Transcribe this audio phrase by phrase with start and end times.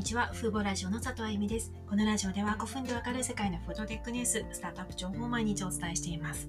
[0.00, 1.74] にちは、フーボラジオの佐藤あゆみです。
[1.86, 6.48] このラジオでは5分でわかる世界のフードテックニュース、スタートアップ情報を毎日お伝えしています。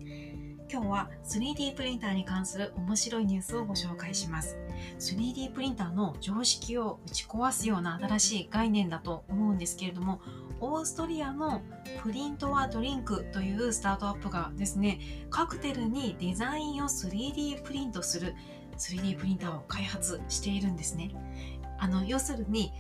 [0.71, 4.55] 今日は 3D プリンターに関する面白いニュースをご紹介します。
[4.99, 10.21] 3D プリンターの常識を打ち壊すような新しい概念だと思うんですけれども、
[10.61, 11.61] オーストリアの
[12.01, 18.33] プリントはドリンクというスタートアップがですね、カクテルにデザインを 3D プリントする
[18.77, 21.11] 3D プリンターを開発しているんですね。
[21.79, 22.71] あの、要するに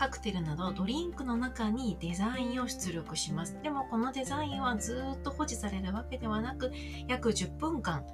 [0.00, 3.58] カクテルなどドリンクの中にデザインを出力します。
[3.62, 6.72] でもこのデザインはずっと保持されるわけではなく、
[7.06, 8.06] 約10分間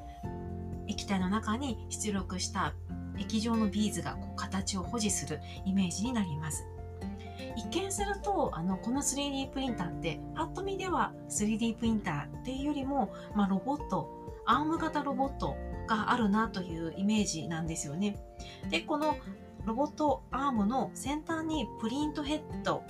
[0.88, 2.74] 液体の中に出力した
[3.16, 6.66] 液状のビーズがこう形を保持するイメージになります。
[7.54, 14.10] 一見するとあのこの 3D プリンターってパッと見では 3D プリンターっていうよりも、まあ、ロボット
[14.44, 15.54] アーム型ロボット
[15.86, 18.18] があるなというイメージなんですよね。
[18.70, 19.16] でこの
[19.66, 22.84] ロボットアームの先端にプリントヘッド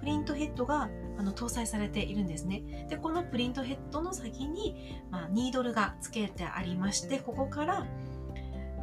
[0.00, 2.86] プリントヘッドがあの搭載されているんですね。
[2.90, 7.86] でこのプリントヘッドの先に、まあ、ニードルがつけてありましてここから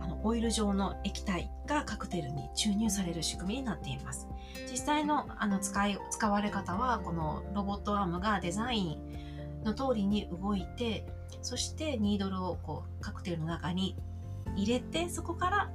[0.01, 4.27] あのオイル状の液体がカクテルに注入される仕組みになっています。
[4.71, 11.05] 実際のあの使い使われ方はこのロボットアームがデザインの通りに動いて
[11.41, 13.97] そしてニードルをこうカクテルの中に
[14.55, 15.71] 入れてそこから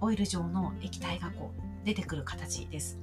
[0.00, 2.98] オイル状の液体がこう出てくる形です。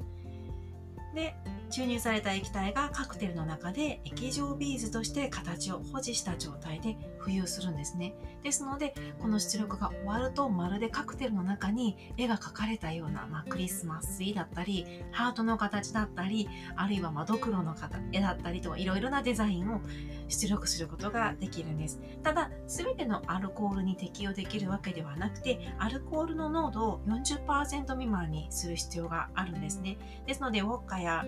[1.14, 1.36] で、
[1.70, 8.14] 注入された液体がカクテルの中で液状ビーズとして形を保持した状態で浮遊するんですね。
[8.44, 17.76] ですので、この出力が終わるとまるでカクテルの中に絵が描かれたような、まあ、クリスマスツリーだったり、ハートの形だったり、あるいはまドクロの
[18.12, 19.82] 絵だったりといろいろなデザインを
[20.28, 22.00] 出力することができるんです。
[22.22, 29.98] ただ、すべてのアルコールに適用できるわけではなくて、アルコールの濃度を40%未満にする必要があるんですね。
[30.28, 31.26] ですので、ウォッカや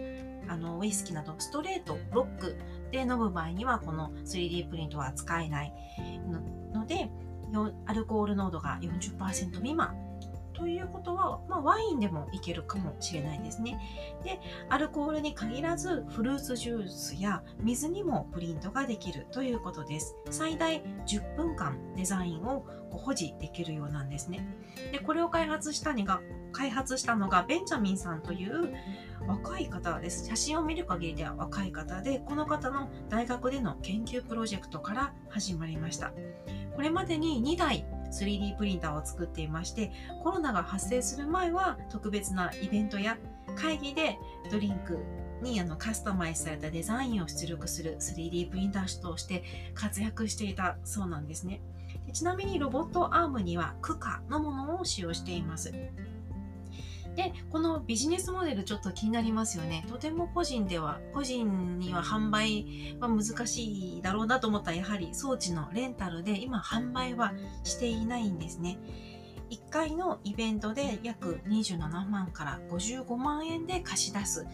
[0.50, 2.58] あのウイスキーなどストレート、ロック
[2.92, 5.74] で飲む場合にはこの 3D プリントは使えない
[6.74, 7.10] ので、
[7.86, 9.96] アルコール濃度が40%未満
[10.54, 13.80] ということは、まあ、ワインでもいけるかもしれないですね。
[14.24, 20.16] で、アルコールに限らず、フルーツジュースや水にもプリントができるということです。
[20.32, 24.48] 最大10分間デザインを保持できるようなんですね。
[24.92, 25.94] で、これを開発した、
[26.58, 28.74] 開発したのがベンジャミンさんという
[29.28, 30.26] 若い方です。
[30.26, 36.14] 写真を見る限りでは若い方で、この方の大学での研究プロジェクトから始まりました。
[36.76, 39.92] これまでに2台 3D プリンターを作っていまして、
[40.24, 43.20] コロナが発生する前は特別なイベントや
[43.56, 44.18] 会議で
[44.50, 44.98] ドリンク
[45.44, 49.44] にあのカスタマイズされたデザインを出力する 3D プリンターとして
[49.76, 51.62] 活躍していたそうなんですね。
[52.14, 55.72] ちなみにロボットアームにはクカのものを使用しています。
[57.18, 59.84] で、このビジネスモデルちょっと気になりますよね。
[59.90, 67.34] とても個人では、個人には販売は難しいだろうなと思ったら、やはり装置のレンタルで今販売は
[67.64, 68.78] していないんですね。
[69.50, 74.46] 1回のイベントで約27万から55万円で貸し出す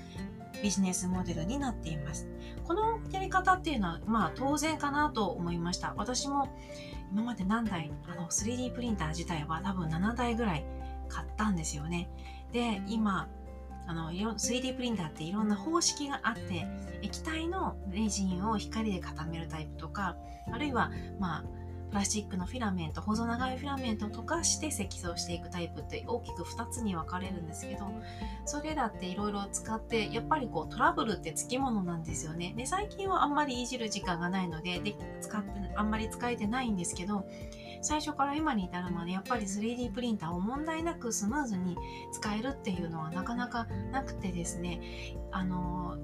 [0.61, 2.29] ビジネスモデルになっています。
[2.63, 5.93] このやり方っていうのは、まあ当然かなと思いました。
[5.97, 6.47] 私も
[7.11, 10.65] 今まで何台、あの 3D プリンター自体は多分7台ぐらい
[11.09, 12.09] 買ったんですよね。
[12.53, 13.27] で、今、
[13.85, 16.65] あの 3D プリンターっていろんな方式があって
[17.01, 20.15] 液体のレジンを光で固めるタイプとか
[20.51, 21.43] あるいはまあ
[21.93, 27.85] プラスチックのフィラメント細長いフィラメントとかして積層していくタイプって大きく2つに分かれるんですけど
[28.45, 32.55] それらっていろいろ使ってやっぱりこうトラブルってつきものなんですよね。
[32.57, 37.27] で最近はあんまりいじる時間がないのでで使ってあんまり使えてないんですけど
[37.83, 41.77] 最初から今に至るまでやっぱり 3D プリンターを問題なくスムーズに
[42.11, 44.81] 使えるっていうのはなかなかなくてですね。
[45.31, 45.95] あの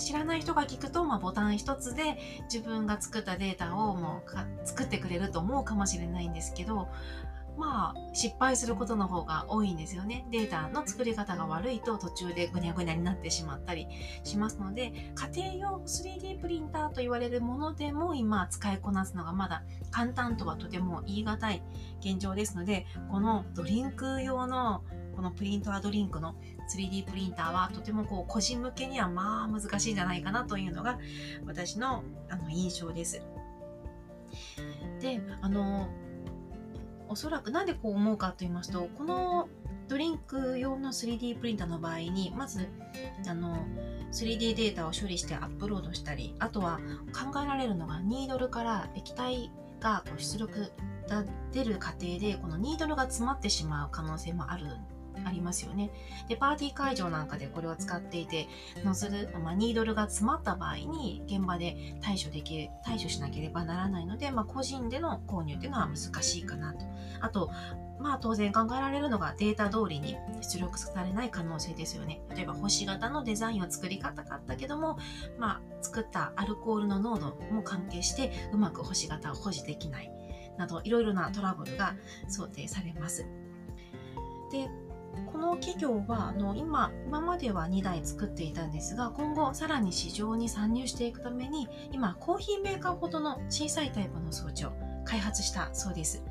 [0.00, 2.18] 知らない人が聞くと、まあ、ボタン一つで
[2.52, 6.88] 自分が作ったデータをもう作ってくれると思うかもしれないんですけど、
[7.58, 10.26] まあ、失敗することの方が多いんですよね。
[10.30, 13.86] データの作り方が悪いと途中でぐにゃぐにゃになってしまったり
[14.24, 21.62] しますので、家庭用 3D プリンターと言われるものでも今使いこなすのがまだ簡単とはとても言い難い
[22.00, 24.82] 現状ですので、このドリンク用の
[25.14, 26.34] このプリントアドリンクの
[26.74, 30.98] 3D プリンターはとてもこう個人向けにはまあ難しいんじゃないかなというのが
[31.46, 33.22] 私のあの印象です。
[35.00, 35.88] で、あの、
[37.08, 39.48] おそらくなんでこう思うかと言いますと、この
[39.88, 42.68] ドリンク用の 3D プリンターの場合に、まず、
[43.26, 43.66] あの、
[44.12, 46.80] 3D データを処理してアップロードしたり、あとは
[47.12, 50.72] 考えられるのがニードルから液体がこう出力
[51.08, 55.90] が出る過程で、このニードルが詰まってしまう可能性もあるんありますよね。
[56.28, 58.48] で、パーティー会場なんかでこれを使っていて、
[58.84, 66.84] ノズル、まあ、ニードルが詰まった場合に現場で対処できる、対処しなければならないので、まあ、個人での購入っていうのは難しいかなと。
[67.20, 67.50] あと、
[68.00, 72.22] まあ当然考えられるのがデータ通りに出力されない可能性ですよね。
[72.34, 74.98] 例えば星型のデザインを作り方かったけども、
[75.38, 80.10] まあ作ったアルコールの濃度も関係してうまく星型を保持できない
[80.56, 81.94] などいろいろなトラブルが
[82.28, 83.26] 想定されます。
[84.50, 84.68] で、
[85.32, 94.72] この企業はあの今今までは2台作っていたんですが今後さらに市場に参入していくために今コーヒーメーカーほどの小さいタイプの装置を
[95.04, 96.22] 開発したそうです。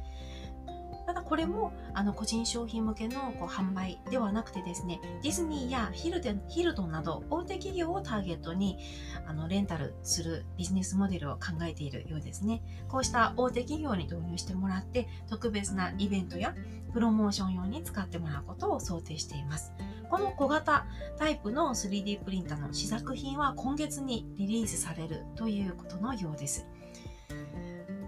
[1.29, 8.79] これもあの個人商品向けのこう販売ではなくてですね、ディズニーやヒルデヒルトンなど大手企業をターゲットに
[9.27, 12.63] あのレンタルするビジネスモデルを考えているようですね。
[12.87, 16.55] こうした大手企業に導入してもらって特別なイベントや
[16.93, 19.71] プロモーション用に使ってもらうことを想定しています。
[20.09, 20.87] この小型
[21.19, 26.65] タイプの 3D プリンターの試作品は今月にリリースされるということのようです。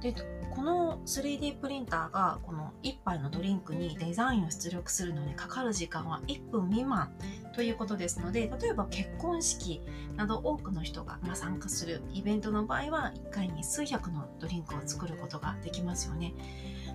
[0.02, 0.16] で
[0.52, 7.12] この 3D プリンターがこの1杯のドリンクにデザインを出力するのにかかる時間は1分未満
[7.56, 9.82] ということですので例えば結婚式
[10.18, 16.34] など多くの人が参加するイベントの場合は1回に数百のドリンクを作ることができますよね。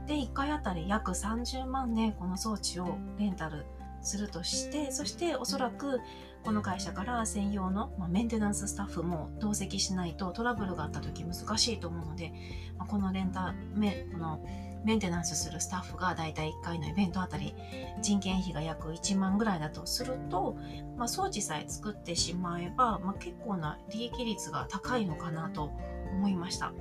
[0.06, 3.64] で1回あたり約30万ねこの装置をレンタル
[4.02, 6.00] するとしてそしておそらく
[6.46, 12.32] この会社から専用の、まあ、メンテナンススタッフも同席しないとトラブルがあった時難しいと思うので、
[12.78, 14.40] まあ、このレンタメこの
[14.84, 17.52] メンテナンスするスタッフがだいたい1回のイベントあたり
[18.00, 20.56] 人件費が約1万ぐらいだとすると、
[20.96, 25.72] まあ、装置さえ作ってしまえば、まあ、結構な利益率が高いのかなと
[26.12, 26.72] 思いました。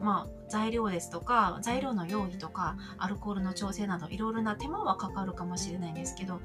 [0.00, 6.40] まあ、材料ですとか材料の用意とかアルコールの調整などいろいろな手間はかかるかもしれないんですけど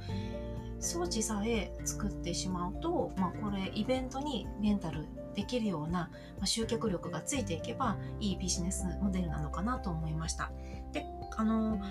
[0.85, 6.09] 装置さえ作ってしまうと、まあ、これイベントにレンタルできるような、
[6.39, 10.51] ま、集客力がついていけばいいビジネスモデルなのかなと思いました。
[10.93, 11.05] で
[11.35, 11.81] あの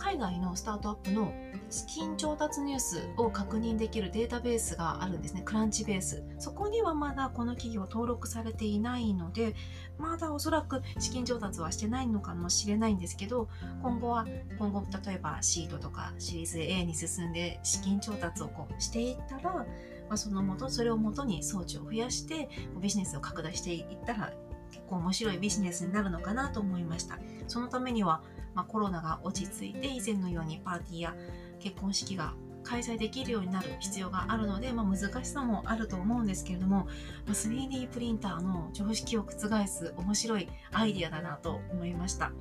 [0.00, 1.32] 海外のスタートアップの
[1.68, 5.42] 資金調達ニュースを確認できるデータベースがあるんですね。
[5.44, 6.24] クランチベース。
[6.38, 9.54] そこにはまだこの企業登録されていないので、
[9.98, 13.48] まだおそらく資金調達はしてないのかもしれないんですけど、
[13.82, 14.26] 今後は、
[14.58, 19.66] 今後例えばシートとかシリーズ A に進んで資金調達をこうしていったら、ま
[20.10, 22.48] あ、その元、それを元に装置を増やして
[22.80, 24.32] ビジネスを拡大していったら
[24.72, 27.18] 結構面白いビジネスになるのかなと思いました。
[27.46, 28.22] そのためには
[28.54, 31.14] まあ、コロナが落ち着いて以前のようにパーティーや
[31.58, 36.88] 結婚式が開催できるようになる必要があるので、まあ、難しさもあると思うんですけれども、
[37.26, 42.32] ま、3D プリンターの常識を覆す面白いアイデアだなと思いました。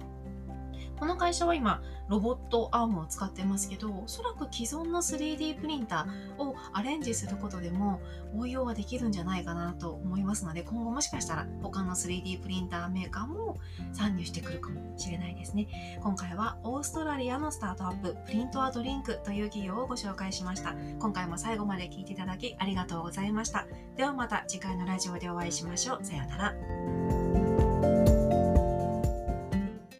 [1.00, 8.02] この会社は今ロボットアームを使ってますけどおそらく既存の 3D プリンターをアレンジすることでも
[8.36, 13.58] 応用はできるんじゃないかなと思いますので今後もしかしたら他の 3D プリンターメーカーも
[13.94, 16.00] 参入してくるかもしれないですね。
[16.02, 20.76] 今回はオーストラリアのスタートアッププリントアドリンクという企業をご紹介しました。
[21.00, 23.66] 今回も最後まで聞いていただきありがとうございました。
[23.96, 26.06] ではまた次回のラジオでお会いしましょう。
[26.06, 27.19] さようなら。